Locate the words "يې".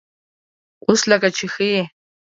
1.73-1.83